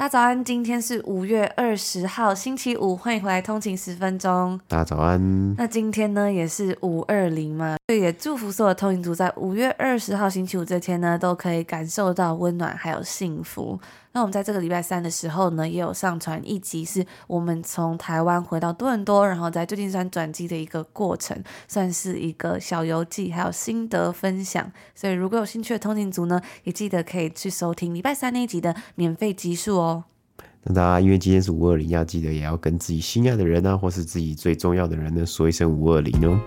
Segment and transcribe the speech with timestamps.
[0.00, 4.58] 大家早安，今天是五月二十号，星期五，欢迎回来通勤十分钟。
[4.66, 5.54] 大家早安。
[5.58, 13.78] 那今天呢，也是五二零嘛，也祝福所有通勤族在五月二十号星期五这天呢，都可以感受到温暖还有幸福。
[14.12, 24.70] 那我们在这个礼拜三的时候呢，也有上传一集，是我们从台湾回到多伦多，然后在旧金山转机的一个过程，算是一个小游记，还有心得分享。
[24.94, 30.04] 所以如果有兴趣的通勤族呢，也记得可以去收听礼拜三那一集的免费集数哦。
[30.64, 36.38] 那大家因为今天是五二零，要记得也要跟自己心爱的人啊，或是自己最重要的人呢，说一声五二零哦。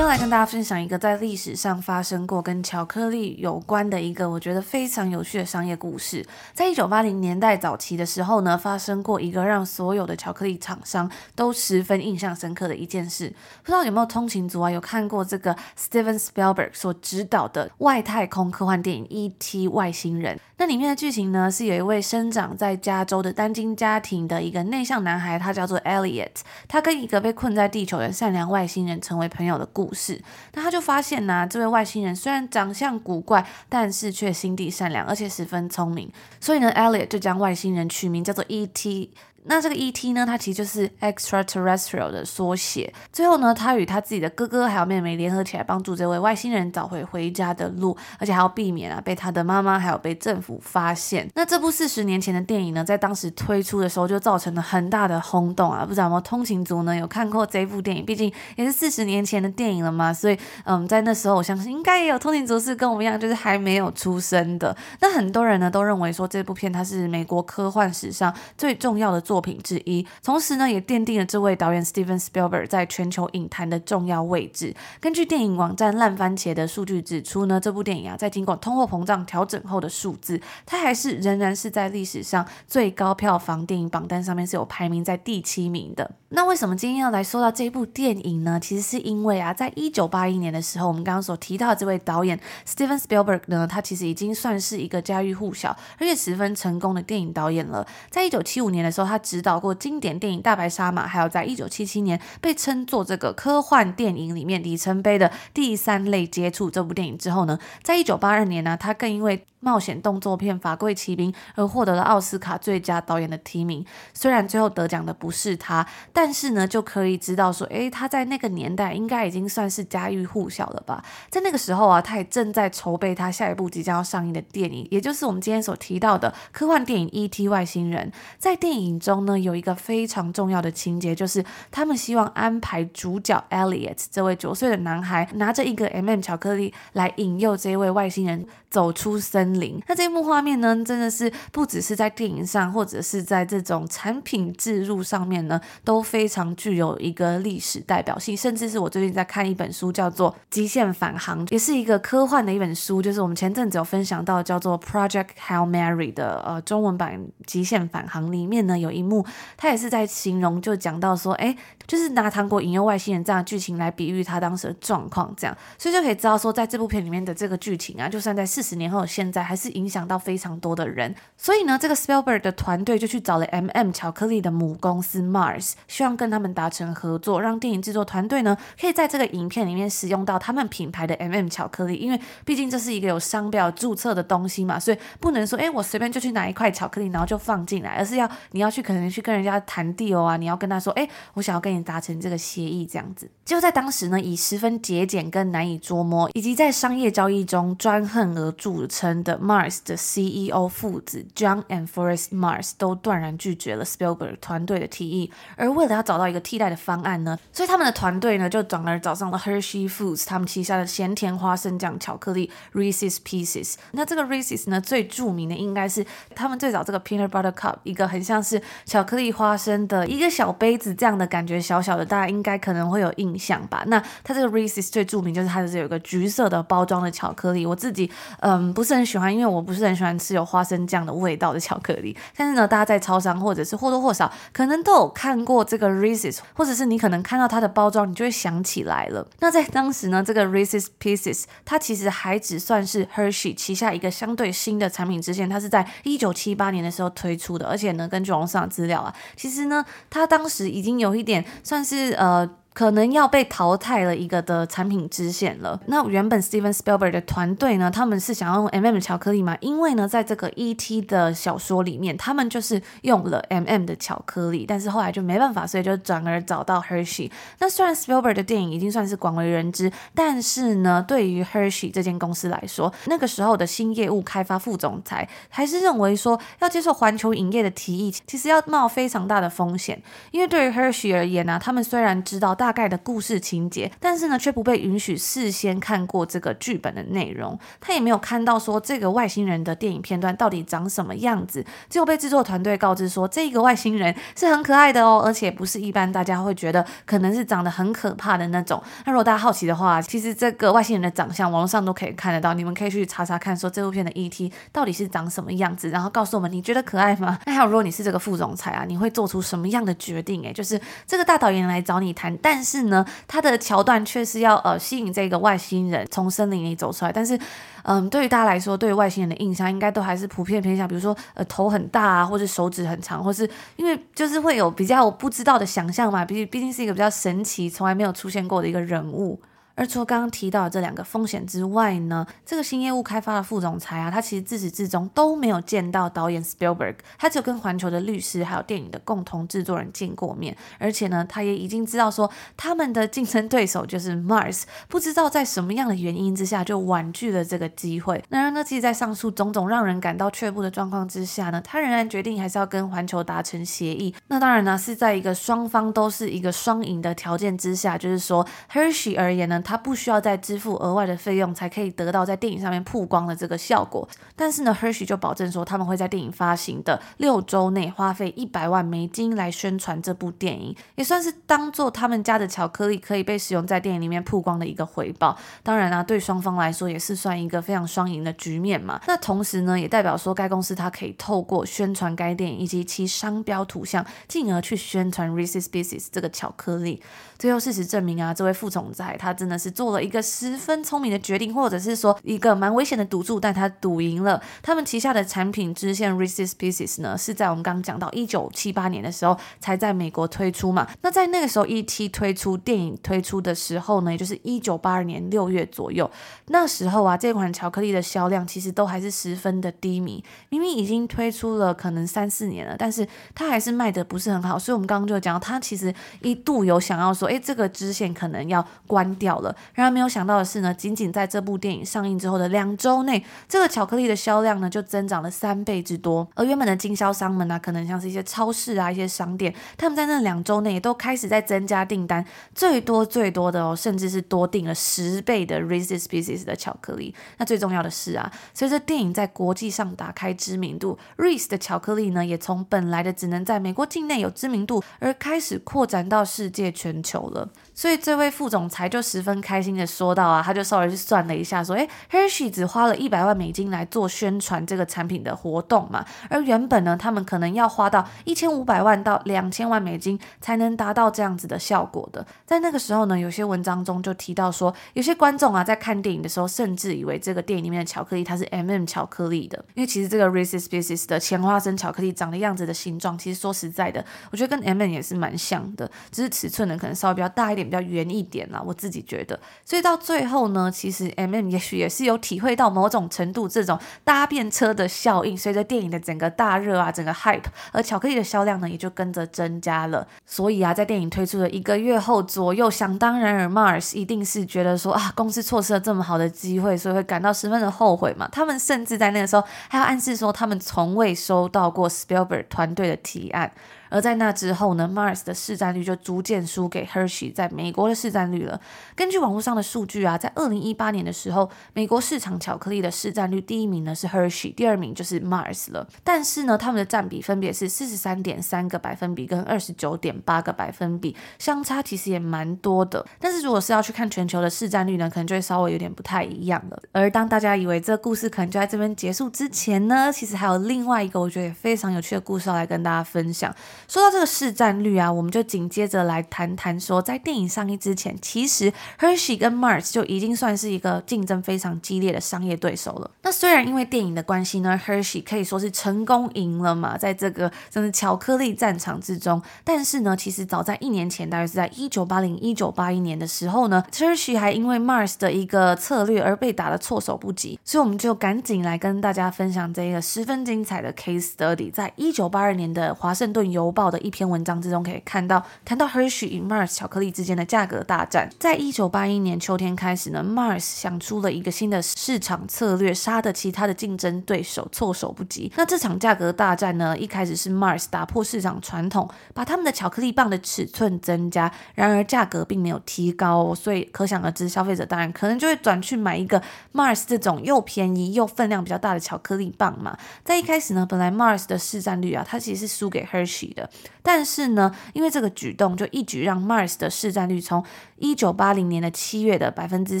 [0.02, 6.26] 天来跟大家分享一个在历史上发生过跟巧克力有关的一个我觉得非常有趣的商业故事。
[6.52, 13.32] 在一九八零年代早期的时候呢，发生过一个让所有的巧克力厂商都十分印象深刻的一件事。
[13.62, 19.68] 不知道有没有通勤族啊，有看过这个 Steven Spielberg 所执导的外太空科幻电影《E.T.
[19.68, 20.36] 外星人》？
[20.56, 26.34] 那里面的剧情呢，是有一位生长在加州的单亲家庭的一个内向男孩，他叫做 Elliot，
[26.66, 29.91] 他跟一个被困在地球的善良外星人成为朋友的故。
[29.92, 30.18] 故事，
[30.54, 36.10] 那他就发现呢、这位外星人虽然长相古怪，但是却心地善良，而且十分聪明。
[36.40, 39.10] 所以呢，Elliot 就将外星人取名叫做 E.T。
[39.44, 40.12] 那这个 E.T.
[40.12, 42.92] 呢，它其实就是 extraterrestrial 的缩写。
[43.12, 51.28] 最后呢，他与他自己的哥哥还有妹妹联合起来，帮助这位外星人找回回家的路，而且还要避免啊被他的妈妈还有被政府发现。
[51.34, 55.84] 那这部四十年前的电影呢，在当时推出的时候就造成了很大的轰动啊！
[55.84, 58.04] 不知道有没有通勤族呢有看过这部电影？
[58.04, 64.76] 毕竟也是四十年前的电影了嘛，所以嗯，在那时候我相信应该也有通勤族是跟我们一样，就是还没有出生的。
[65.00, 74.74] 那很多人呢都认为说这部片它是美国科幻史上最重要的作作品之一，同时呢，也奠定了这位导演 Steven Spielberg 在全球影坛的重要位置。
[75.00, 86.10] 根据电影网站烂番茄的数据指出呢，这部电影啊，在经过通货膨胀调整后的数字，它还是仍然是在历史上最高票房电影榜单上面是有排名在第七名的。
[86.34, 88.60] 那为什么今天要来说到这部电影呢？
[88.60, 97.86] 其实是因为啊，在一九八一年的时候，我们刚刚所提到的这位导演 Steven Spielberg 呢，他其实已经算是一个家喻户晓而且十分成功的电影导演了。
[98.10, 113.86] 在一九七五年的时候，他执导过经典电影《大白鲨嘛》，还有在一九七七年被称作这个科幻电影里面里程碑的第三类接触这部电影之后呢，在一九八二年呢，他更因为冒险动作片《法柜奇兵》而获得了奥斯卡最佳导演的提名。
[114.12, 121.04] 虽然最后得奖的不是他，但是呢，就可以知道说，诶，他在那个年代应该已经算是家喻户晓了吧？
[121.30, 127.48] 在那个时候啊，他也正在筹备他下一部即将要上映的电影，也就是我们今天所提到的科幻电影《E.T.
[127.48, 128.10] 外星人》。
[128.38, 139.78] 在电影中中呢，有一个非常重要的情节，就是他们希望安排主角 Elliot 这位九岁的男孩拿着一个 M&M 巧克力来引诱这位外星人走出森林。
[139.86, 148.34] 那这一幕画面呢，真的是不只是在电影上，或者是在这种产品置入上面呢，都非常具有一个历史代表性。
[148.34, 153.02] 甚至是我最近在看一本书，叫做《极限返航》，也是一个科幻的一本书。
[153.02, 159.26] 就是我们前阵子有分享到叫做《Project Hail Mary》的呃中文版《极限返航》里面呢，有一幕，
[159.58, 161.54] 他也是在形容，就讲到说，哎，
[161.86, 169.42] 就是拿糖果引诱外星人这样的剧情来比喻他当时的状况，这样，所以就可以知道说，在这部片里面的这个剧情啊，就算在十年后现在。
[169.42, 193.28] 还是影响到非常多的人，所以呢，这个 Spielberg 的团队就去找了 M&M 巧克力的母公司 Mars，希望跟他们达成合作，让电影制作团队呢可以在这个影片里面使用到他们品牌的 M&M 巧克力，因为毕竟这是一个有商标注册的东西嘛，所以不能说哎，我随便就去拿一块巧克力，然后就放进来，而是要你要去可能去跟人家谈 deal 啊，你要跟他说，哎，我想要跟你达成这个协议这样子。
[193.44, 199.32] 就在当时呢，以十分节俭跟难以捉摸，以及在商业交易中专横而组成的。
[199.42, 213.74] Mars 的 CEO 父子 John and Forrest Mars 都断然拒绝了 Spielberg 团队的提议，而为了要找到一个替代的方案呢，所以他们的团队呢就转而找上了 Hershey Foods 他们旗下的咸甜花生酱巧克力 Reese's Pieces。
[213.90, 223.82] 那这个 Reese's 呢最著名的应该是他们最早这个 Peanut Butter Cup，一个很像是巧克力花生的一个小杯子这样的感觉，小小的，大家应该可能会有印象吧？
[223.88, 228.10] 那它这个 Reese's 最著名就是它是有一个橘色的包装的巧克力，我自己
[228.42, 232.16] 嗯不是很喜欢，因为我不是很喜欢吃有花生酱的味道的巧克力。
[232.36, 239.26] 但是呢，大家在超商或者是或多或少可能都有看过这个 Reese's，或者是你可能看到它的包装，你就会想起来了。
[239.38, 252.50] 那在当时呢，这个 Reese's Pieces 它其实还只算是 Hershey 旗下一个相对新的产品支线，它是在一九七八年的时候推出的，而且呢，根据网上资料啊，其实呢，它当时已经有一点算是呃。
[252.72, 255.78] 可能要被淘汰了一个的产品支线了。
[255.86, 259.56] 那原本 Steven Spielberg 的团队呢，他们是想要用 M&M 巧克力嘛？
[259.60, 261.02] 因为呢，在这个 E.T.
[261.02, 267.30] 的小说里面，他们就是用了 M&M 的巧克力，但是后来就没办法，所以就转而找到 Hershey。
[267.58, 282.56] 那虽然 Spielberg 的电影已经算是广为人知，但是呢，对于 Hershey 这间公司来说，那个时候的新业务开发副总裁还是认为说，要接受环球影业的提议，其实要冒非常大的风险，因为对于 Hershey 而言呢、啊，他们虽然知道。
[282.62, 287.58] 大概的故事情节，但是呢，却不被允许事先看过这个剧本的内容。
[287.80, 298.80] 他也没有看到说这个外星人的电影片段到底长什么样子，只有被制作团队告知说这个外星人是很可爱的哦，而且不是一般大家会觉得可能是长得很可怕的那种。
[299.04, 307.40] 那如果大家好奇的话，其实这个外星人的长相网络上都可以看得到，你们可以去查查看，说这部片的 ET 到底是长什么样子，然后告诉我们你觉得可爱吗？
[307.44, 310.44] 那还有如果你是这个副总裁啊，你会做出什么样的决定？
[310.44, 317.10] 诶，就是这个大导演来找你谈，但但是呢，他的桥段却是要呃吸引这个外星人从森林里走出来。
[317.10, 317.38] 但是，
[317.84, 326.26] 嗯，对于大家来说，对于外星人的印象应该都还是普遍偏向，比如说呃头很大啊，或者手指很长，或是因为就是会有比较不知道的想象嘛。
[326.26, 329.40] 毕毕竟是一个比较神奇、从来没有出现过的一个人物。
[329.74, 348.22] 而除了刚刚提到的这两个风险之外呢，这个新业务开发的副总裁啊，他其实自始至终都没有见到导演 Spielberg，他只有跟环球的律师还有电影的共同制作人见过面，而且呢，他也已经知道说他们的竞争对手就是 Mars，不知道在什么样的原因之下就婉拒了这个机会。
[348.28, 354.14] 然而呢，其实，在上述种种让人感到却步的状况之下呢，他仍然决定还是要跟环球达成协议。
[354.28, 359.61] 那当然呢，是在一个双方都是一个双赢的条件之下，就是说 Hershey 而言呢。
[359.62, 364.08] 他不需要再支付额外的费用，才可以得到在电影上面曝光的这个效果。
[364.34, 375.38] 但是呢，Hershey 就保证说，他们会在电影发行的六周内花费一百万美金来宣传这部电影，也算是当做他们家的巧克力可以被使用在电影里面曝光的一个回报。
[375.62, 379.00] 当然啊，对双方来说也是算一个非常双赢的局面嘛。
[379.06, 387.02] 那同时呢，也代表说该公司它可以透过宣传该电影以及其商标图像，进而去宣传 Reese's Pieces 这个巧克力。
[387.42, 394.40] 最后事实证明啊，这位副总裁他真的是做了一个十分聪明的决定，或者是说一个蛮危险的赌注，但他赌赢了。
[394.62, 400.86] 他们旗下的产品支线 Reese Pieces 呢，是在我们刚讲到一九七八年的时候才在美国推出嘛。
[401.00, 402.10] 那在那个时候，E.T.
[402.10, 406.08] 推出电影推出的时候呢，也就是一九八二年六月左右。
[406.46, 410.22] 那时候啊，这款巧克力的销量其实都还是十分的低迷。
[410.50, 413.04] 明明已经推出了可能三四年了，但是
[413.34, 414.56] 它还是卖的不是很好。
[414.56, 417.31] 所以我们刚刚就讲到，它其实一度有想要说。
[417.32, 419.54] 诶，这个支线可能要关掉了。
[419.72, 426.28] 然而没有想到的是呢，仅仅在这部电影上映之后的两周内，这个巧克力的销量呢就增长了三倍之多。
[426.34, 432.22] 而原本的经销商们呢，可能像是一些超市啊、一些商店，他们在那两周内也都开始在增加订单，
[432.54, 437.14] 最多最多的哦，甚至是多订了十倍的 Reese's Pieces 的巧克力。
[437.38, 447.21] 那最重要的是啊，随着电影在国际上打开知名度，Reese 的巧克力呢，也从本来的只能在美国境内有知名度，而开始扩展到世界全球。
[447.30, 462.26] 了，所以这位副总裁就十分开心的说到啊，他就稍微去算了一下，说，诶，Hershey 只花了一百万美金来做宣传这个产品的活动嘛，而原本呢，他们可能要花到一千五百万到两千万美金才能达到这样子的效果的。
[462.44, 479.40] 在那个时候呢，有些文章中就提到说，有些观众啊在看电影的时候，甚至以为这个电影里面的巧克力它是 M&M 巧克力的，因为其实这个 Reese's Pieces 的甜花生巧克力长的样子的形状，其实说实在的，我觉得跟 M&M 也是蛮像的，只是尺寸呢可能稍微比较大一点，比较圆一点啦，我自己觉得。
[479.64, 490.06] 所以到最后呢，其实 M&M 也许也是有体会到某种程度这种搭便车的效应，随着电影的整个大热啊，整个 hype，而巧克力的销量呢也就跟着增加了。
[490.26, 498.28] 所以啊，在电影推出的一个月后左右，想当然尔 Mars 一定是觉得说啊，公司错失了这么好的机会，所以会感到十分的后悔嘛。
[498.30, 503.50] 他们甚至在那个时候还要暗示说，他们从未收到过 Spielberg 团队的提案。
[503.92, 508.58] 而在那之后呢，Mars 的市占率就逐渐输给 Hershey 在美国的市占率了。
[508.96, 515.86] 根据网络上的数据啊，在二零一八年的时候，美国市场巧克力的市占率第一名呢是 Hershey，第二名就是 Mars 了。
[516.02, 523.04] 但是呢，他们的占比分别是四十三点三个百分比跟二十九点八个百分比，相差其实也蛮多的。
[523.20, 526.82] 但是如果是要去看全球的市占率呢，可能就会稍微有点不太一样了。
[526.92, 533.54] 而当大家以为这故事可能就在这边结束之前呢，其实还有另外一个我觉得也非常有趣的故事要来跟大家分享。
[533.88, 543.10] 说到这个市占率啊，我们就紧接着来谈谈说，在电影上映之前，其实 Hershey 跟 Mars 就已经算是一个竞争非常激烈的商业对手了。
[543.22, 561.72] 那虽然因为电影的关系呢，Hershey 可以说是成功赢了嘛，在这个真的巧克力战场之中，但是呢，其实早在一年前，大约是在一九八零一九八一年的时候呢，Hershey 还因为 Mars 的一个策略而被打得措手不及，所以我们就赶紧来跟大家分享这一个十分精彩的 case study。
[561.72, 568.30] 在一九八二年的华盛顿邮报的一篇文章之中，可以看到谈到 Hershey 与 Mars 巧克力之间的价格大战。
[568.38, 575.50] 在一九八一年秋天开始呢，Mars 想出了一个新的市场策略，杀得其他的竞争对手措手不及。
[575.56, 586.40] 那这场价格大战呢，一开始是 Mars 打破市场传统，把他们的巧克力棒的尺寸增加，然而价格并没有提高哦，所以可想而知，消费者当然可能就会转去买一个
[586.72, 589.96] Mars 这种又便宜又分量比较大的巧克力棒嘛。
[590.24, 593.61] 在一开始呢，本来 Mars 的市占率啊，它其实是输给 Hershey 的，
[594.02, 597.64] 但是呢，因为这个举动就一举让 Mars 的市占率从
[597.98, 600.00] 一九八零年的七月的百分之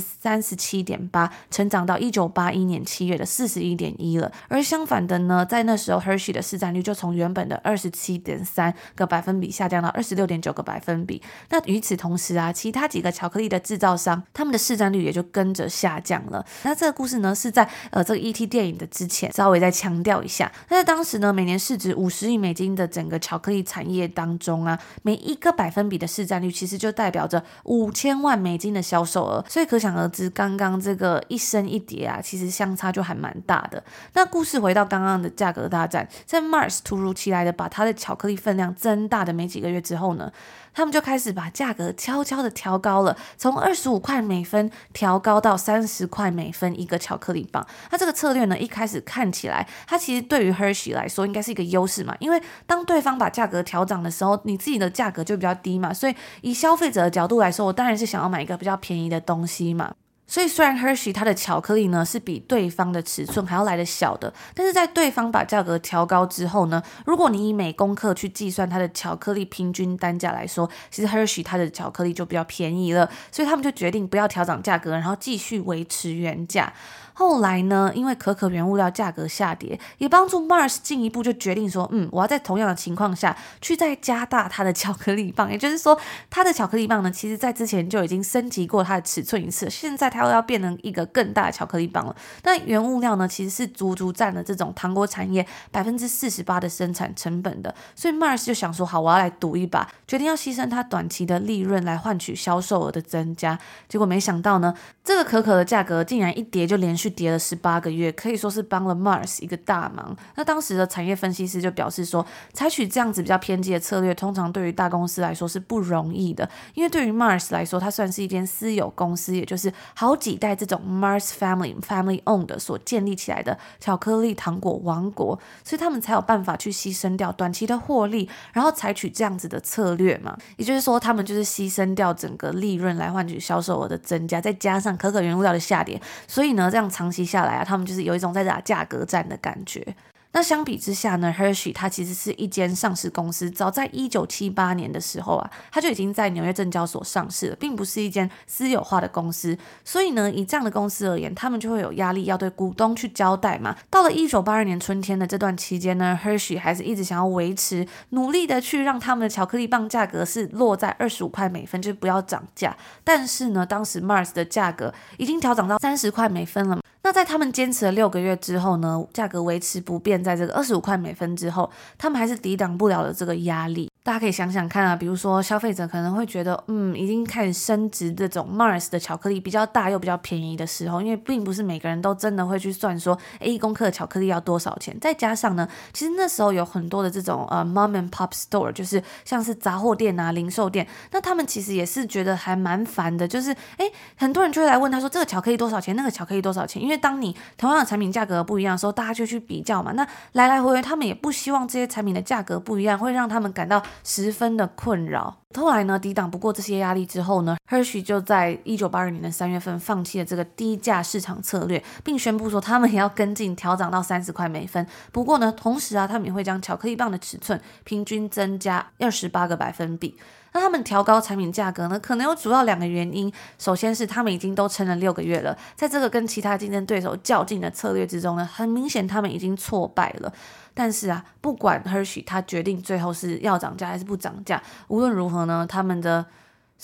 [0.00, 4.32] 三十七点八，成长到一九八一年七月的四十一点一了。
[4.48, 11.22] 而相反的呢，在那时候，Hershey 的市占率就从原本的二十七点三个百分比下降到二十六点九个百分比。
[11.50, 16.44] 那与此同时啊，其他几个巧克力的制造商，他们的市占率也就跟着下降了。
[16.64, 20.50] 那这个故事呢，是在呃这个 ET 电影的之前稍微再强调一下。
[20.68, 27.90] 那在当时呢，每年市值五十亿美金的整个巧克力产业当中啊，每一个百分比的市占率其实就代表着五。
[28.02, 33.80] 千万美金的销售额，所以可想而知，刚刚这个一升一跌啊，其实相差就还蛮大的。
[34.14, 40.32] 那故事回到刚刚的价格大战，在 Mars 突如其来的把它的巧克力分量增大的没几个月之后呢，
[40.74, 47.66] 他们就开始把价格悄悄的调高了，从二十五块每分调高到三十块每分一个巧克力棒。
[47.90, 59.92] 它这个策略呢，一开始看起来，它其实对于 Hershey 来说应该是一个优势嘛，因为当对方把价格调涨的时候，你自己的价格就比较低嘛，所以以消费者的角度来说，我当然是想要买一个比较便宜的东西嘛。
[60.32, 76.72] 所以，虽然 Hershey 它的巧克力呢是比对方的尺寸还要来的小的，但是在对方把价格调高之后呢，如果你以每公克去计算它的巧克力平均单价来说，其实 Hershey 它的巧克力就比较便宜了，所以他们就决定不要调涨价格，然后继续维持原价。
[77.14, 85.96] 后来呢，因为可可原物料价格下跌，也帮助 Mars 进一步就决定说，嗯，我要在同样的情况下去再加大它的巧克力棒，也就是说，
[86.30, 92.16] 它的巧克力棒呢，其实在之前就已经升级过它的尺寸一次，现在它要变成一个更大的巧克力棒了。
[92.42, 103.56] 那原物料呢，其实是足足占了这种糖果产业百分之四十八的生产成本的，所以 Mars 就想说，好，我要来赌一把，决定要牺牲它短期的利润来换取销售额的增加。
[103.88, 104.74] 结果没想到呢，
[105.04, 107.12] 这个可可的价格竟然一跌就连续。
[107.12, 110.16] 跌了十八个月，可以说是帮了 Mars 一个大忙。
[110.34, 112.24] 那当时的产业分析师就表示说，
[112.54, 130.36] 采取这样子比较偏激的策略，通常对于大公司来说是不容易的，因为对于 Mars 来说，它算是一间私有公司，也就是好好几代这种 Mars Family Family Owned 所建立起来的巧克力糖果王国，所以他们才有办法去牺牲掉短期的获利，然后采取这样子的策略嘛。
[130.58, 136.82] 也就是说，他们就是牺牲掉整个利润来换取销售额的增加，再加上可可原物料的下跌，所以呢，这样。
[136.92, 139.96] 长期下来啊，他们就是有一种在打价格战的感觉。
[140.34, 149.56] 那相比之下呢，Hershey 它其实是一间上市公司，早在一九七八年的时候啊，它就已经在纽约证交所上市了，并不是一间私有化的公司。
[149.84, 153.76] 所以呢，以这样的公司而言，他们就会有压力要对股东去交代嘛。
[153.90, 162.74] 到了一九八二年春天的这段期间呢，Hershey 还是一直想要维持，努力的去让他们的巧克力棒价格是落在二十五块每分，就是不要涨价。
[163.04, 166.82] 但是呢，当时 Mars 的价格已经调涨到三十块每分了嘛。
[167.04, 173.91] 那在他们坚持了六个月之后呢，价格维持不变，在这个二十五块每分之后，他们还是抵挡不了了这个压力。
[174.04, 184.98] 大家可以想想看啊，比如说消费者可能会觉得，嗯，已经开始升值这种 Mars 的巧克力比较大又比较便宜的时候，因为并不是每个人都真的会去算说，诶，一公克的巧克力要多少钱。
[185.00, 195.94] 再加上呢，其实那时候有很多的这种呃 mom and pop store，就是像是杂货店啊、零售店，那他们其实也是觉得还蛮烦的，就是诶，很多人就会来问他说，这个巧克力多少钱？
[195.94, 196.82] 那个巧克力多少钱？
[196.82, 199.92] 因为当你同样的产品价格不一样的时候，大家就去比较嘛。
[199.92, 203.80] 那来来回回，他们也不希望这些产品的价格不一样，会让他们感到。
[204.04, 205.36] 十分的困扰。
[205.54, 214.86] 后来呢，抵挡不过这些压力之后呢，Hershey 就在一九八二年的三月份放弃了这个低价市场策略，并宣布说他们也要跟进调涨到三十块每分。
[215.12, 220.16] 不过呢，同时啊，他们也会将巧克力棒的尺寸平均增加二十八个百分比。
[220.54, 223.30] 那他们调高产品价格呢，可能有主要两个原因。
[223.58, 230.32] 首先是他们已经都撑了六个月了，在这个跟其他竞争对手较劲的策略之中呢，很明显他们已经挫败了。
[230.74, 236.26] 但是啊，不管 Hershey 他决定最后是要涨价还是不涨价，无论如何呢，他们的。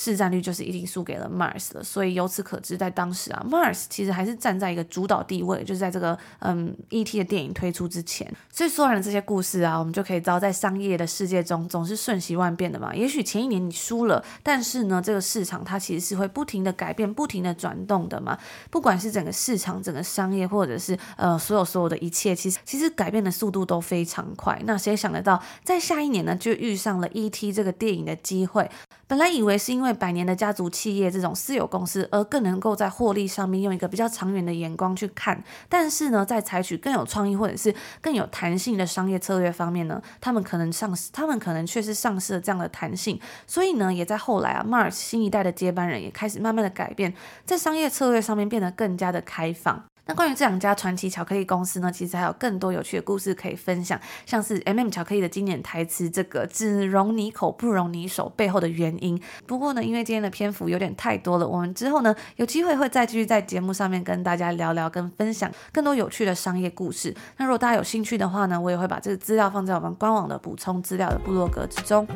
[0.01, 7.19] 市占率就是一定输给了 Mars 了，所以由此可知，在当时啊，Mars 其实还是站在一个主导地位，就是在这个嗯 E.T.
[7.19, 8.33] 的电影推出之前。
[8.53, 12.95] 所以说完了这些故事啊，我们就可以知道，在商业的世界中总是瞬息万变的嘛。
[12.95, 18.39] 也许前一年你输了，但是呢，这个市场它其实是会不停的改变、不停的转动的嘛。
[18.71, 24.57] 不管是整个市场、整个商业，或者是呃所有所有的一切，其实其实改变的速度都非常快。
[24.65, 27.53] 那谁想得到，在下一年呢，就遇上了 E.T.
[27.53, 28.71] 这个电影的机会？
[29.07, 35.43] 本来以为是因为百年的家族企业这种私有公司，而更能够在获利上面用一个比较长远的眼光去看。
[35.69, 43.21] 但是呢，在采取更有创意或者是更有弹性的商业策略方面呢，他们可能丧失，他们可能确实丧失了这样的弹性。
[43.47, 47.15] 所以呢，也在后来啊，Mars 新一代的接班人也开始慢慢的改变，
[47.45, 49.85] 在商业策略上面变得更加的开放。
[50.09, 59.21] 那关于这两家传奇巧克力公司呢，其实还有更多有趣的故事可以分享，像是 M&M 巧克力的经典台词“这个只容你口，不容你手”背后的原因。
[59.47, 67.15] 不过呢，因为今天的篇幅有点太多了，我们之后呢有机会会再继续在节目上面跟大家聊聊，跟分享更多有趣的商业故事。
[67.37, 72.07] 那如果大家有兴趣的话呢，我也会把这个资料放在我们官网的补充资料的部落格之中。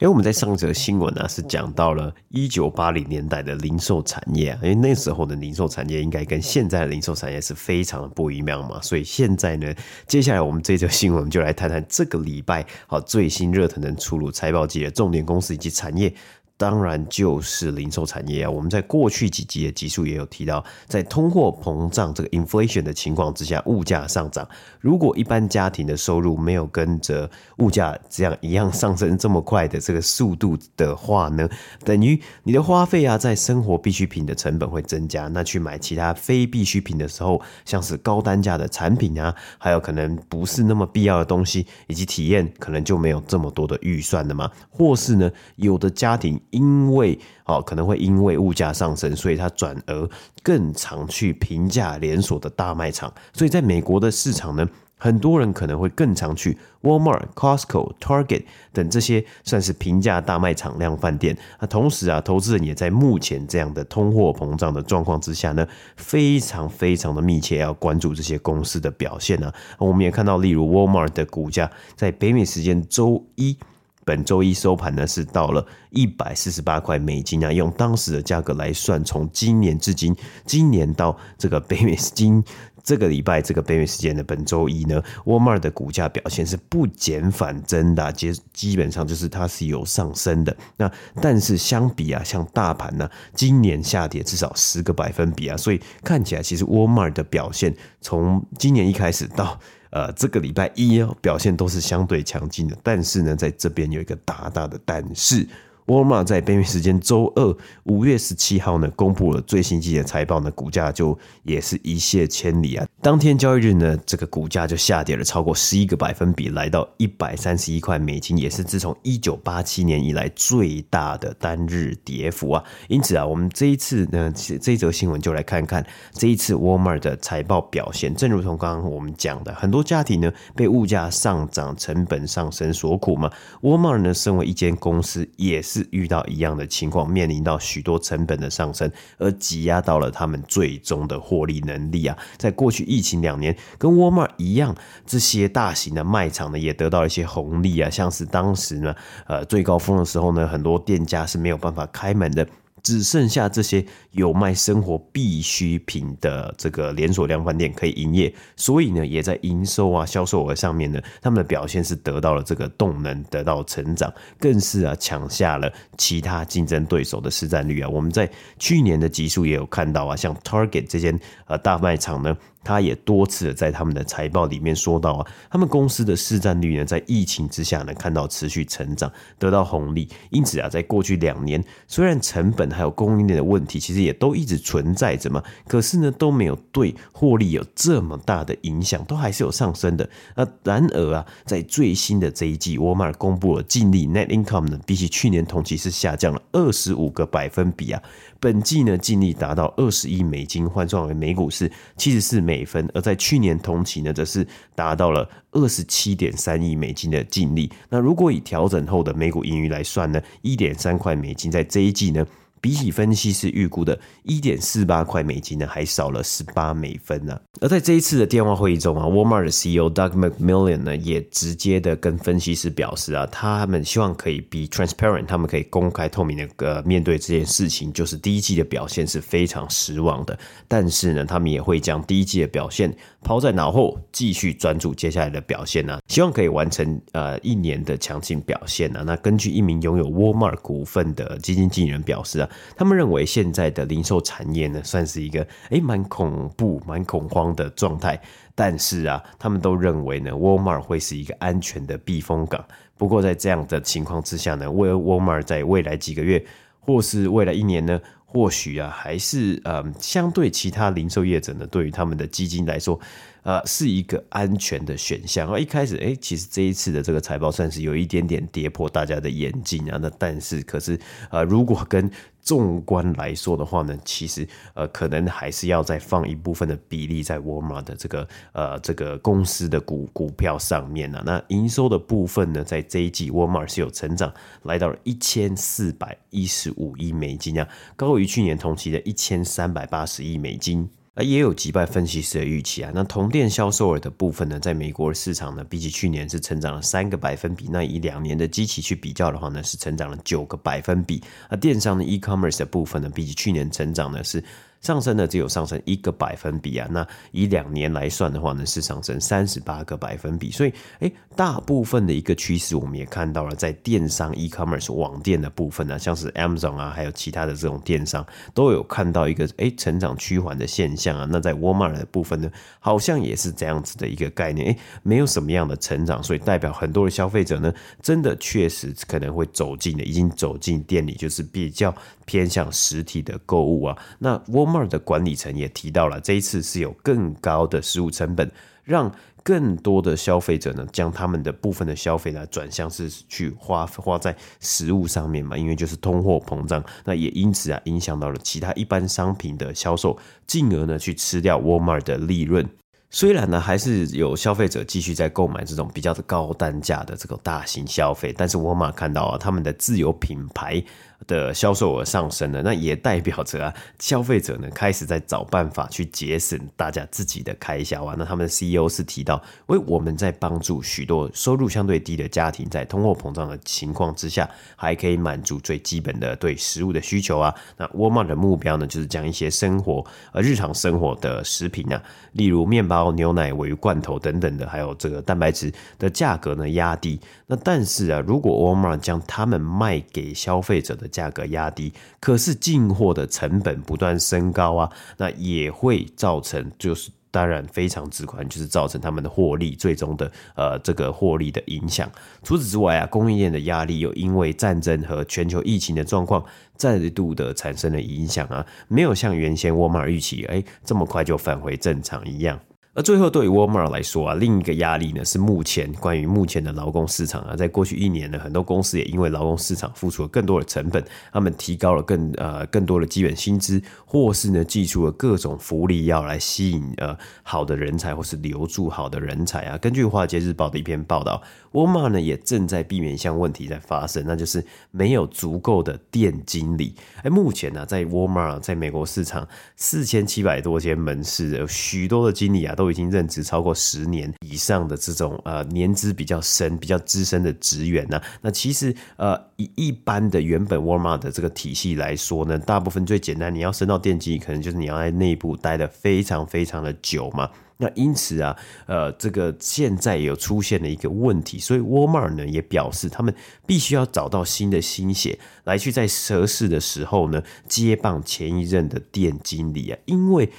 [0.00, 9.72] 因为我们在上则新闻呢、啊，是讲到了一九八零年代的零售产业啊，因为那时候的零售产业应该跟现在的零售产业是非常的不一样嘛，所以现在呢，
[10.06, 16.12] 接下来我们这则新闻就来谈谈这个礼拜好最新热腾腾出炉财报季的重点公司以及产业。
[16.56, 18.50] 当然就是零售产业啊！
[18.50, 24.48] 我们在过去几集的集数也有提到，在通货膨胀这个 inflation 的情况之下，物价上涨。
[24.80, 31.48] 如果一般家庭的收入没有跟着物价这样一样上升这么快的这个速度的话呢，
[31.84, 35.26] 等于你的花费啊，在生活必需品的成本会增加。
[35.26, 44.48] 那去买其他非必需品的时候，像是高单价的产品啊，还有可能不是那么必要的东西，以及体验，可能就没有这么多的预算了嘛。
[44.70, 46.40] 或是呢，有的家庭。
[46.54, 50.08] 因为哦，可能会因为物价上升，所以他转而
[50.42, 53.12] 更常去平价连锁的大卖场。
[53.32, 61.36] 所以在美国的市场呢，很多人可能会更常去 Walmart、Costco、Target 等这些算是平价大卖场量贩店。
[61.60, 69.52] 那同时啊，投资人也在目前这样的通货膨胀的状况之下呢，非常非常的密切要关注这些公司的表现呢。
[69.78, 73.58] 我们也看到，例如 Walmart 的股价在北美时间周一。
[74.04, 80.14] 本周一收盘呢，是到了一百四十八块美金啊，用当时的价格来算，从今年至今，
[80.44, 82.42] 今年到这个北美今
[82.84, 90.54] 这个礼拜这个北美时间的本周一呢，沃尔玛的股价表现是不减反增的，基基本上就是它是有上升的。
[90.76, 90.90] 那
[91.22, 99.58] 但是相比啊，像大盘呢，今年下跌至少十个百分比啊，所以看起来其实沃尔玛的表现从今年一开始到。
[99.94, 105.48] 呃，这个礼拜一哦表现都是相对强劲的，但是呢，在这边有一个大大的但是。
[105.86, 112.86] 沃尔玛在北美时间周二五月十七号呢，公布了最新季的财报呢，股价就也是一泻千里啊。
[113.02, 122.64] 当天交易日呢，这个股价就下跌了超过十一个百分比，来到一百三十一块美金，也是自从一九八七年以来最大的单日跌幅啊。
[122.88, 128.14] 因此啊，我们这一次呢，这一则新闻就来看看这一次沃尔玛的财报表现。
[128.14, 133.30] 正如同刚刚我们讲的，很多家庭呢被物价上涨、成本上升所苦嘛。
[133.60, 135.73] 沃尔玛呢，身为一间公司，也是。
[135.74, 142.16] 是遇到一样的情况，面临到许多成本的上升，而挤压到了他们最终的获利能力啊！
[142.36, 148.94] 在过去疫情两年，跟沃尔玛一样，这些大型的卖场呢，也得到一些红利啊，像是当时呢，
[149.26, 152.46] 呃，最高峰的时候呢，很多店家是没有办法开门的。
[152.82, 153.82] 只剩下这些
[154.14, 167.88] 有卖生活必需品的这个连锁量贩店可以营业，所以呢，也在营收啊、销售额上面呢，他们的表现是得到了这个动能，得到成长，更是啊抢下了其他竞争对手的市占率啊。
[167.88, 172.36] 我们在去年的集数也有看到啊，像 Target 这间呃大卖场呢。
[172.66, 180.08] 他也多次在他们的财报里面说到啊，他们公司的市占率呢，在疫情之下呢，看到持续成长，得到红利。
[180.30, 190.08] 因此啊，在过去两年，虽然成本还有供应链的问题，其实也都一直存在着嘛，可是呢，都没有对获利有这么大的影响，都还是有上升的。
[190.36, 198.02] 那然而啊，在最新的这一季，沃尔玛公布了净利 net income 呢，比起去年同期是下降了二十五个百分比啊。
[198.38, 207.70] 本季呢，净利达到二十亿美金，换算为每股是七十四美分；而在去年同期呢，则是达到了二十七点三亿美金的净利。
[207.88, 212.26] 那如果以调整后的每股盈余来算呢，一点三块美金，在这一季呢。
[212.64, 217.38] 比起分析师预估的1.48块美金呢，还少了18美分呢。
[217.60, 230.38] 而在这一次的电话会议中啊，Walmart 的 CEO Doug McMillan 呢，也直接的跟分析师表示啊，他们希望可以 be transparent，他们可以公开透明的呃面对这件事情，就是第一季的表现是非常失望的。
[230.66, 239.04] 但是呢，他们也会将第一季的表现抛在脑后，继续专注接下来的表现呢，希望可以完成呃一年的强劲表现呢。
[239.04, 242.48] 那根据一名拥有 Walmart 股份的基金经理人表示啊。
[242.76, 248.20] 他们认为现在的零售产业呢，算是一个诶蛮恐怖、蛮恐慌的状态。
[248.54, 252.64] 但是啊，他们都认为呢，沃尔玛会是一个安全的避风港。
[252.96, 256.44] 不过在这样的情况之下呢，沃沃尔玛在未来几个月，
[256.80, 262.98] 或是未来一年呢，或许啊，还是呃，相对其他零售业者呢，对于他们的基金来说。
[263.42, 265.46] 呃，是一个安全的选项。
[265.52, 269.98] 而一开始，哎，其实这一次的这个财报算是有一点点跌破大家的眼镜啊。
[270.00, 270.98] 那但是，可是，
[271.30, 272.10] 呃，如果跟
[272.44, 284.32] 纵观来说的话呢，其实，呃，可能还是要再放一部分的比例在沃尔玛的这个，呃，这个公司的股股票上面呢、那营收的部分呢，在这一季沃尔玛是有成长，
[284.64, 290.88] 来到了一千四百一十五亿美金啊，高于去年同期的一千三百八十亿美金。
[291.14, 292.90] 啊，也有击败分析师的预期啊。
[292.94, 297.68] 那同店销售额的部分呢，在美国市场呢，比起去年是成长了三个百分比。
[297.70, 301.22] 那以两年的基期去比较的话呢，是成长了九个百分比。
[301.48, 304.42] 那电商的 e-commerce 的部分呢，比起去年成长呢是。
[304.84, 306.86] 上升呢，只有上升一个百分比啊。
[306.90, 310.50] 那以两年来算的话呢，是上升三十八个百分比。
[310.52, 321.26] 所以，哎，大部分的一个趋势，我们也看到了，在电商 e-commerce 网店的部分呢，像是 Amazon 啊，还有其他的这种电商，都有看到一个哎成长趋缓的现象啊。
[321.30, 331.94] 那在 Walmart 的部分呢，好像也是这样子的一个概念，哎，没有什么样的成长，所以代表很多的消费者呢，真的确实可能会走进的，已经走进店里，就是比较
[332.26, 333.96] 偏向实体的购物啊。
[334.18, 338.50] 那 Walmart 的管理层也提到了，这一次是有更高的食物成本，
[338.82, 352.66] 让更多的消费者呢，将他们的部分的消费呢转向是去花花在食物上面嘛，因为就是通货膨胀，那也因此啊影响到了其他一般商品的销售，进而呢去吃掉 Walmart 的利润。
[353.10, 360.82] 虽然呢，还是有消费者继续在购买这种比较的高单价的这个大型消费，但是沃尔玛看到啊，他们的自有品牌
[361.26, 368.14] 的销售额上升了，那也代表着啊，消费者呢开始在找办法去节省大家自己的开销啊。
[368.18, 377.54] 那他们 CEO 是提到，为我们在帮助许多收入相对低的家庭，在通货膨胀的情况之下，还可以满足最基本的对食物的需求啊。
[377.76, 383.04] 那沃尔玛的目标呢，就是将一些生活呃日常生活的食品啊，例如面包。
[383.14, 387.20] 牛奶、鮪鱼罐头等等的，还有这个蛋白质的价格呢压低。
[387.46, 397.10] 那但是啊，如果沃尔玛将他们卖给消费者的价格压低，可是进货的成本不断升高啊，那也会造成就是。
[397.34, 402.08] 当然非常直观，就是造成他们的获利最终的呃这个获利的影响。
[402.44, 406.44] 除此之外啊，供应链的压力又因为战争和全球疫情的状况
[406.76, 412.60] 再度的产生了影响啊，没有像原先沃尔玛预期哎这么快就返回正常一样。
[412.96, 429.76] 而最后，对于沃尔玛来说啊，另一个压力呢是目前关于目前的劳工市场啊，在过去一年呢，很多公司也因为劳工市场付出了更多的成本，他们提高了更呃更多的基本薪资，或是呢寄出了各种福利要来吸引呃好的人才，或是留住好的人才啊。
[429.78, 436.94] 根据华尔街日报的一篇报道，沃尔玛呢也正在避免一项问题在发生，那就是没有足够的店经理。
[437.24, 442.83] 哎，目前呢，在沃尔玛在美国市场四千七百多间门市，有许多的经理啊都。
[442.84, 457.48] 都已经任职超过十年以上的这种呃年资比较深、比较资深的职员呢、那其实呃以一般的原本 Walmart 的这个体系来说呢，大部分最简单，你要升到店经理，可能就是你要在内部待得非常非常的久嘛。
[457.78, 463.34] 那因此啊，呃，这个现在有出现了一个问题，所以 Walmart 呢也表示，他们
[463.66, 470.50] 必须要找到新的新血来去在合适的时候呢接棒前一任的店经理啊，因为。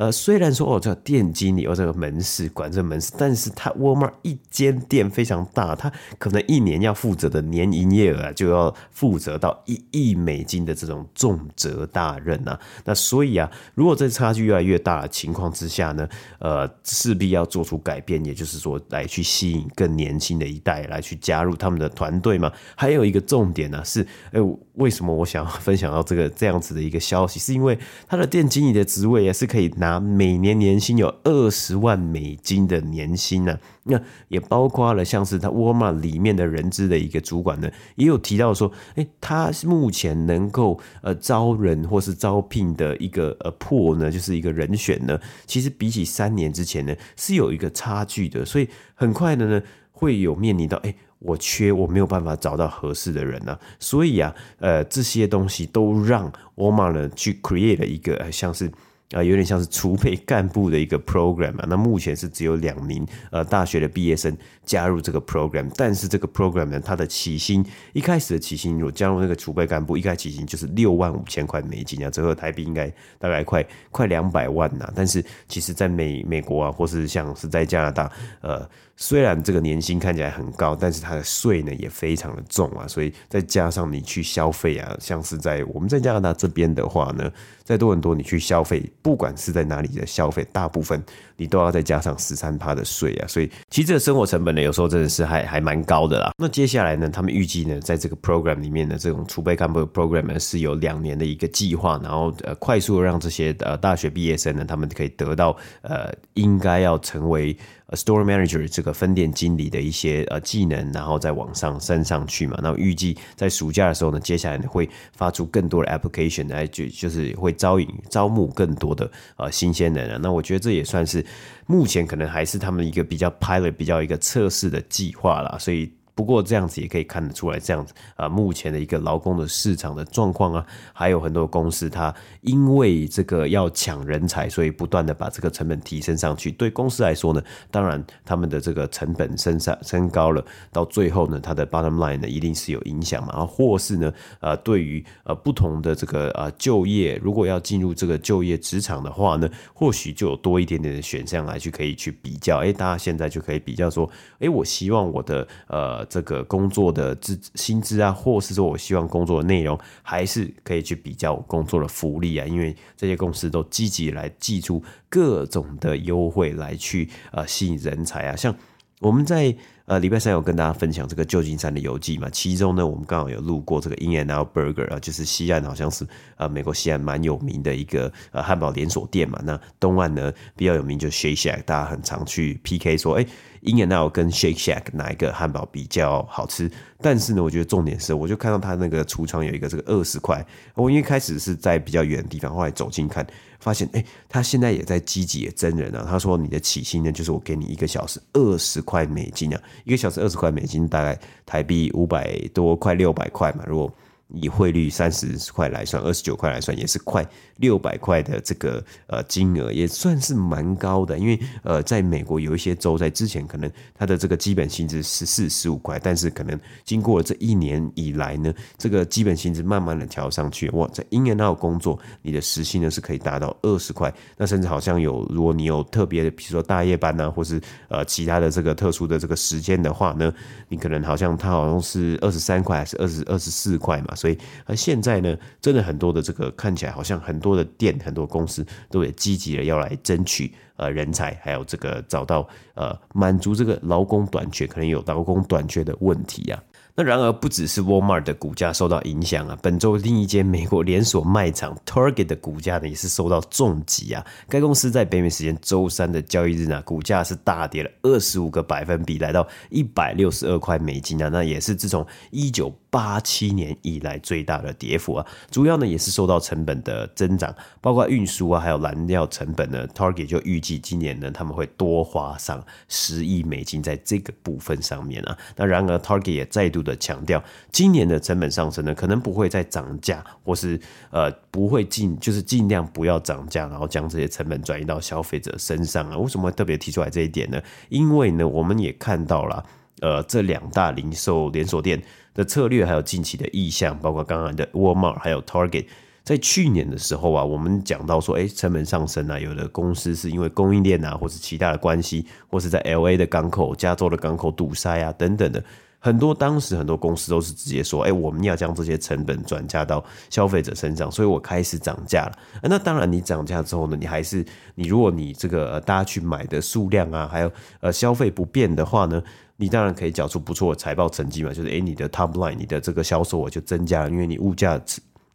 [0.00, 12.58] 呃，虽然说哦，这个店经理哦，这个门市管这个门市，但是他沃尔玛一间店非常大，他可能一年要负责的年营业额啊，就要负责到一亿美金的这种重责大任啊。
[12.86, 16.08] 那所以啊，如果这差距越来越大的情况之下呢，
[16.38, 22.50] 呃，势必要做出改变，也就是说，来去吸引更年轻的一代来去加入他们的团队嘛。
[22.74, 24.00] 还有一个重点呢、是，
[24.32, 24.40] 哎，
[24.76, 29.89] 为什么我想要分享到这个这样子的一个消息，是因为他的店经理的职位也是可以拿。
[29.98, 33.98] 每年年薪有二十万美金的年薪呢、那
[34.28, 58.70] 也包括了像是他沃尔玛里面的人资的一个主管呢，也有提到说，哎，他目前能够呃招人或是招聘的一个呃 p 呢，就是一个人选呢，其实比起三年之前呢是有一个差距的，所以很快的呢会有面临到，哎，我缺我没有办法找到合适的人呢、所以啊，呃这些东西都让沃尔玛呢去 create 了一个呃像是。
[59.12, 61.66] 啊，有点像是储备干部的一个 program 啊。
[61.68, 74.90] 那目前是只有两名呃大学的毕业生加入这个 program，但是这个 program 呢，它的起薪一开始的起薪，如果加入那个储备干部，一开始起薪就是六万五千块美金啊，折合台币应该大概快快两百万呐。
[74.94, 78.68] 但是其实在美美国啊，或是像是在加拿大，呃。
[79.02, 87.32] 虽然这个年薪看起来很高，但是它的税呢也非常的重啊，所以再加上你去消费啊，像是在我们在加拿大这边的话呢，
[87.64, 91.02] 在多伦多你去消费，不管是在哪里的消费，大部分
[91.40, 96.30] 你都要再加上十三趴的税啊，所以其实这个生活成本呢，有时候真的是还还蛮高的啦。
[96.36, 107.56] 那接下来呢，他们预计呢，在这个 program 里面的这种储备干部 program 呢，是有两年的一个计划，然后呃，快速的让这些呃大学毕业生呢，他们可以得到呃，应该要成为。
[107.94, 112.56] Store Manager 这个分店经理的一些呃技能，然后再往上升上去嘛。
[112.62, 120.20] 那预计在暑假的时候呢，接下来会发出更多的 application 来就就是会招引招募更多的呃新鲜人啊。
[120.22, 121.20] 那我觉得这也算是
[121.66, 125.92] 目前可能还是他们一个比较 pilot 比较一个测试的计划啦，所以。
[126.20, 136.50] 不过这样子也可以看得出来，这样子啊，目前的一个劳工的市场的状况啊，还有很多公司，它因为这个要抢人才，所以不断的把这个成本提升上去。
[136.50, 143.32] 对公司来说呢，当然他们的这个成本升上升高了，到最后呢，它的 bottom line 呢一定是有影响嘛。
[143.32, 152.58] 啊，或是呢，呃，对于呃不同的这个呃就业，如果要进入这个就业职场的话呢，或许就有多一点点的选项来去可以去比较。
[152.58, 154.06] 哎，大家现在就可以比较说，
[154.40, 156.06] 哎，我希望我的呃。
[156.10, 168.54] 这个工作的资薪资啊，或是说我希望工作的内容，还是可以去比较工作的福利啊，因为这些公司都积极来寄出各种的优惠来去呃吸引人才啊，像
[169.00, 169.56] 我们在。
[169.90, 179.40] 呃，礼拜三有跟大家分享这个旧金山的游记嘛，其中呢，我们刚好有路过这个 In-N-Out Burger 啊，就是西岸好像是呃美国西岸蛮有名的一个呃汉堡连锁店嘛。
[179.44, 183.26] 那东岸呢比较有名就 Shake Shack，大家很常去 PK 说，哎
[183.62, 186.70] ，In-N-Out 跟 Shake Shack 哪一个汉堡比较好吃？
[187.02, 193.26] 但是呢，我觉得重点是，我就看到他那个橱窗有一个这个二十块，我因为开始是在比较远的地方，后来走近看。
[193.58, 196.06] 发现哎，他现在也在积极的征人啊。
[196.08, 203.64] 他说：“你的起薪呢，就是我给你一个小时二十块美金啊，一个小时二十块美金，大概台币五百多，块六百块嘛。
[203.66, 203.92] 如果
[204.32, 211.18] 以汇率三十块来算，二十九块来算，也是快六百块的这个呃金额，也算是蛮高的。
[211.18, 220.68] 因为呃，在美国有一些州在之前可能它的这个基本薪资十四、十五块，但是可能经过这一年以来呢，这个基本薪资慢慢的调上去。
[220.70, 224.12] 哇，在 In-N-Out 工作，你的时薪呢是可以达到二十块。
[224.36, 230.32] 那甚至好像有，如果你有特别的，比如说大夜班啊，或是呃其他的这个特殊的这个时间的话呢，
[230.68, 234.14] 你可能好像它好像是二十三块还是二十二十四块嘛。
[234.20, 246.62] 所以，而现在呢，真的很多的这个看起来好像很多的店、很多公司都也积极的要来争取呃人才，还有这个找到呃满足这个劳工短缺，可能有劳工短缺的问题啊。
[247.00, 254.22] 那然而不只是 Walmart 的股价受到影响啊，本周另一间美国连锁卖场 Target 的股价呢也是受到重击啊。
[254.50, 261.30] 该公司在北美时间周三的交易日呢，股价是大跌了二十五个百分比，来到一百六十二块美金啊。
[261.30, 265.26] 那也是自从一九八七年以来最大的跌幅啊。
[265.50, 269.88] 主要呢也是受到成本的增长，包括运输啊，还有燃料成本呢。
[269.94, 275.38] Target 就预计今年呢他们会多花上十亿美金在这个部分上面啊。
[275.56, 286.16] 那然而 Target 也再度的强调，今年的成本上升呢，可能不会再涨价，或是呃不会尽就是尽量不要涨价，然后将这些成本转移到消费者身上啊。
[286.16, 287.60] 为什么会特别提出来这一点呢？
[287.88, 289.64] 因为呢，我们也看到了，
[290.00, 292.02] 呃，这两大零售连锁店
[292.34, 295.86] 的策略，还有近期的意向，包括刚刚的 Walmart 还有 Target，
[296.22, 305.62] 在去年的时候啊，我们讲到说，哎，成本上升啊，有的公司是因为供应链啊，或是其他的关系，或是在 LA 的港口、加州的港口堵塞啊等等的。
[306.02, 312.32] 很多当时很多公司都是直接说，哎，我们要将这些成本转嫁到消费者身上，所以我开始涨价了。
[312.62, 319.22] 那当然，你涨价之后呢，你还是你如果你这个大家去买的数量啊，还有呃消费不变的话呢，
[319.56, 324.80] 你当然可以缴出不错的财报成绩嘛，就是哎，你的 top line 你的这个销售额就增加了，因为你物价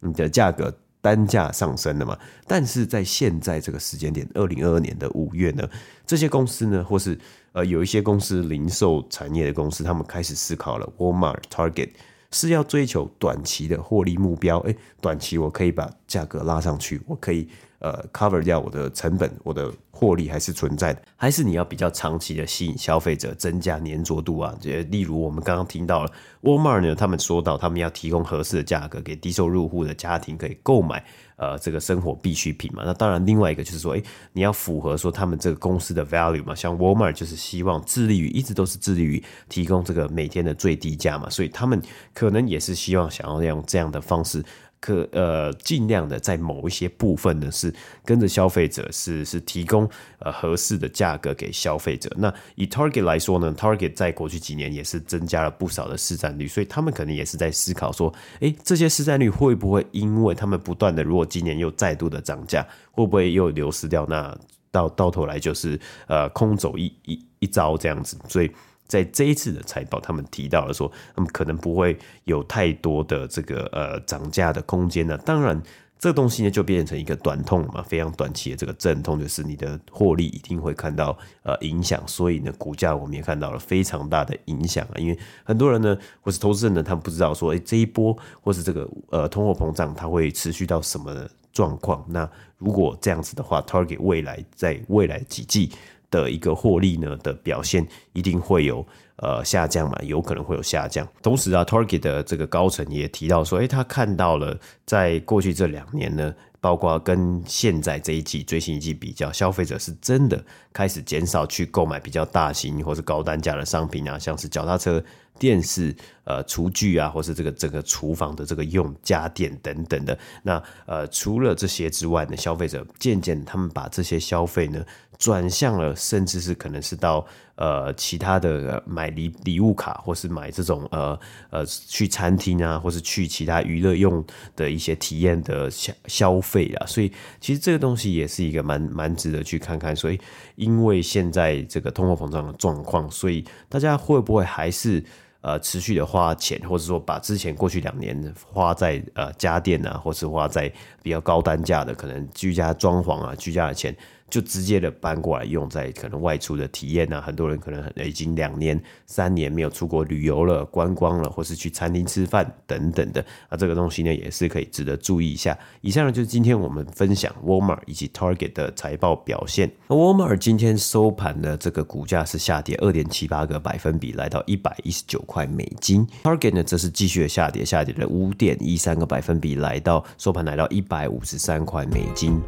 [0.00, 0.72] 你的价格
[1.06, 2.18] 单价上升了嘛。
[2.48, 5.62] 但是在现在这个时间点，二零二二年的五月呢，
[6.04, 7.16] 这些公司呢，或是
[7.52, 10.92] 呃，有一些公司，零售产业的公司，他们开始思考了。
[10.98, 11.90] Walmart、Target
[12.32, 14.58] 是要追求短期的获利目标。
[14.60, 21.02] 诶，短期我可以把价格拉上去，我可以呃 cover 掉我的成本，我的获利还是存在的。
[21.16, 24.54] 还是你要比较长期的吸引消费者，增加粘着度啊？
[24.60, 26.10] 这例如我们刚刚听到了
[26.42, 31.04] Walmart 呢，他们说到他们要提供合适的价格给低收入户的家庭可以购买。
[31.38, 41.78] 呃，这个生活必需品嘛，那当然，另外一个就是说，诶，你要符合说他们这个公司的 value 嘛，像 Walmart 就是希望致力于，一直都是致力于提供这个每天的最低价嘛，所以他们
[42.14, 44.42] 可能也是希望想要用这样的方式。
[44.78, 49.88] 可呃，尽量的在某一些部分呢，是跟着消费者是是提供
[50.20, 52.10] 呃合适的价格给消费者。
[52.16, 64.06] 那以 Target 来说呢，Target 在过去几年也是增加了不少的市占率，所以他们可能也是在思考说，诶，这些市占率会不会因为他们不断的，如果今年又再度的涨价，会不会又流失掉？
[64.08, 64.38] 那
[64.70, 68.50] 到到头来就是呃空走一一一遭这样子，所以。
[68.86, 75.16] 在这一次的财报，他们提到了说，他们可能不会有太多的这个呃涨价的空间呢。
[75.18, 75.60] 当然，
[75.98, 82.02] 这东西呢就变成一个短痛嘛，非常短期的这个阵痛，就是你的获利一定会看到呃影响。
[82.06, 84.94] 所以呢，股价我们也看到了非常大的影响啊。
[84.98, 92.04] 因为很多人呢，或是投资人呢，他们不知道说，哎，这一波或是这个呃通货膨胀，它会持续到什么状况？
[92.08, 95.72] 那如果这样子的话，Target 未来在未来几季。
[96.10, 101.06] 的一个获利呢的表现一定会有呃下降嘛，有可能会有下降。
[101.22, 115.02] 同时啊，Target 的这个高层也提到说，诶，他看到了在过去这两年呢，包括跟现在这一季最新一季比较，消费者是真的开始减少去购买比较大型或是高单价的商品啊，像是脚踏车。
[115.38, 115.94] 电视、
[116.24, 120.18] 呃，厨具啊，或是这个整个厨房的这个用家电等等的。
[120.42, 124.84] 那呃，除了这些之外呢，消费者渐渐他们把这些消费呢
[125.18, 131.18] 转向了，甚至是可能是到呃其他的买礼礼物卡，或是买这种呃
[131.50, 136.86] 呃去餐厅啊，或是去其他娱乐用的一些体验的消消费啊。
[136.86, 139.94] 所以其实这个东西也是一个蛮蛮值得去看看。
[139.94, 140.18] 所以
[140.56, 145.04] 因为现在这个通货膨胀的状况，所以大家会不会还是？
[145.46, 150.68] 呃，持续的花钱，或者说把之前过去两年花在呃家电啊，或是花在
[151.04, 153.96] 比较高单价的可能居家装潢啊、居家的钱。
[154.28, 165.56] 就直接的搬过来用在可能外出的体验啊，很多人可能已经两年、三年没有出国旅游了、观光了，或是去餐厅吃饭等等的，那这个东西呢也是可以值得注意一下。
[165.80, 169.70] 以上呢就是今天我们分享 Walmart 以及 Target 的财报表现。
[169.88, 176.06] Walmart 今天收盘的这个股价是下跌二点七八个百分比，来到一百一十九块美金。
[176.24, 182.42] Target 呢则是继续的下跌，下跌了五点一三个百分比，来到收盘来到一百五十三块美金。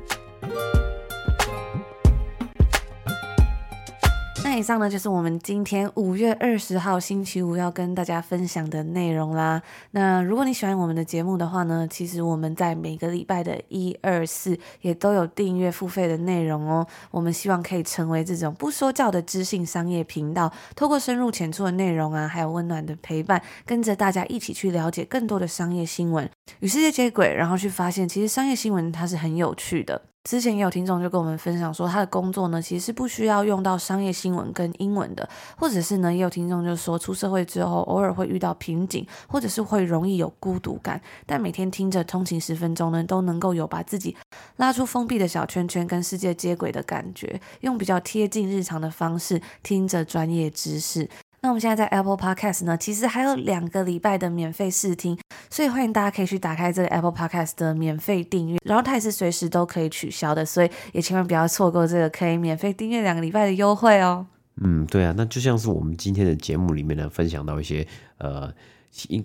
[4.58, 9.62] 以上呢就是我们今天五月二十号星期五要跟大家分享的内容啦。
[9.92, 16.84] 那如果你喜欢我们的节目的话呢，其实我们在每个礼拜的一二四也都有订阅付费的内容哦。
[17.12, 30.02] 我们希望可以成为这种不说教的知性商业频道，透过深入浅出的内容啊，还有温暖的陪伴，跟着大家一起去了解更多的商业新闻，与世界接轨，然后去发现其实商业新闻它是很有趣的。
[30.24, 35.26] 之前也有听众就跟我们分享说，他的工作呢其实是不需要用到商业新闻跟英文的，
[35.56, 44.14] 或者是呢也有听众就说，出社会之后偶尔会遇到瓶颈，或者是会容易有孤独感，但每天听着通勤十分钟呢，都能够有把自己
[44.56, 51.08] 拉出封闭的小圈圈，跟世界接轨的感觉，用比较贴近日常的方式听着专业知识。
[51.40, 64.26] 那我们现在在 Apple Podcast 呢，其实还有两个礼拜的免费试听，所以欢迎大家可以去打开这个 Apple Podcast 的免费订阅，然后它也是随时都可以取消的，所以也千万不要错过这个可以免费订阅两个礼拜的优惠哦。
[64.60, 67.86] 嗯，对啊，那就像是我们今天的节目里面呢，分享到一些
[68.18, 68.52] 呃。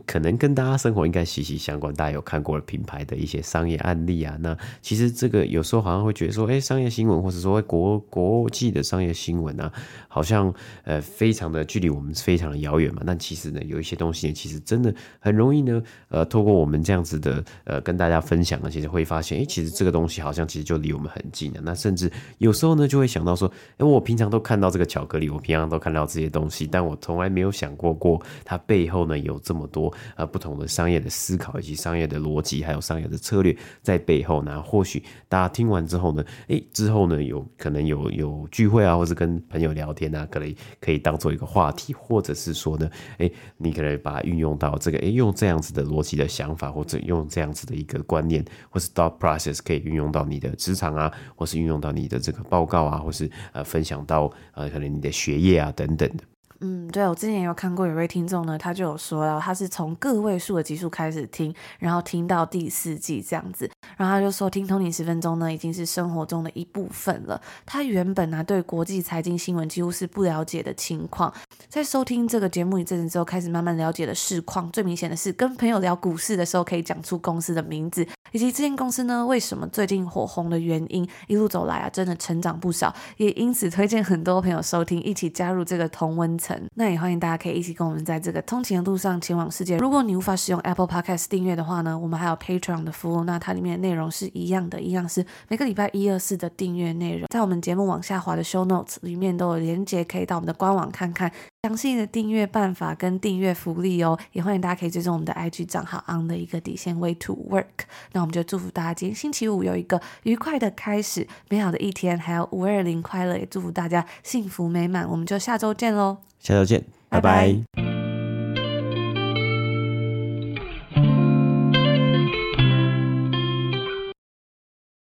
[0.05, 4.37] 可能跟大家生活应该息息相关，大家有看过的品牌的一些商业案例啊。
[4.39, 9.71] 那其实这个有时候好像会觉得说，哎，商业新闻或者说国国际的商业新闻啊，
[10.07, 13.01] 好像呃非常的距离我们非常的遥远嘛。
[13.05, 21.61] 但其实呢，有一些东西呢，其实真的很容易呢，呃，透过我们这样子的呃跟大家分享呢，其实会发现，哎，其实这个东西好像其实就离我们很近了。
[21.63, 29.67] 那甚至有时候呢，就会想到说，哎，我平常都看到这个巧克力，我平常都看到这些东西，但我从来没有想过过它背后呢有这这么。
[29.73, 34.61] 多呃不同的商业的思考以及商业的逻辑，还有商业的策略在背后呢。
[34.61, 42.87] 或许大家听完之后呢，诶，之后呢有可能有有聚会啊，或是跟朋友聊天啊，可能可以当做一个话题，或者是说呢，
[43.17, 56.23] 诶，你可能把它运用到这个，诶，用这样子的逻辑的想法，或者用这样子的一个观念，或是 thought process 可以运用到你的职场啊，或是运用到你的这个报告啊，或是呃分享到呃可能你的学业啊等等的。
[56.65, 67.41] 嗯，对，我之前也有看过有位听众呢，他就有说到，他是从个位数的集数开始听，然后听到第四季这样子，然后他就说听通灵十分钟呢，已经是生活中的一部分了。
[67.65, 71.33] 他原本呢、啊、对国际财经新闻几乎是不了解的情况，
[71.67, 74.71] 在收听这个节目一阵子之后，开始慢慢了解了市况。
[74.71, 81.05] 最明显的是，跟朋友聊股市的时候，可以讲出公司的名字，以及这间公司呢为什么最近火红的原因。
[81.27, 86.52] 一路走来啊，真的成长不少，也因此推荐很多朋友收听，一起加入这个同温层。
[86.75, 89.77] 那也欢迎大家可以一起跟我们在这个通勤的路上前往世界。
[89.77, 101.31] 如果你无法使用 Apple Podcast 订阅的话呢，我们还有 Patreon 的服务，那它里面的内容是一样的，一样是每个礼拜一、二、四的订阅内容，在我们节目往下滑的 Show Notes 里面都有连结，可以到我们的官网看看
[101.63, 104.17] 详细的订阅办法跟订阅福利哦。
[104.31, 107.85] 也欢迎大家可以追踪我们的 IG 账号 On 的一个底线 Way to Work。
[108.11, 115.09] 那我们就祝福大家今天星期五有一个愉快的开始，美好的一天，还有五二零快乐，也祝福大家幸福美满。
[115.09, 116.17] 我们就下周见喽。
[116.43, 118.02] 下周见，拜拜。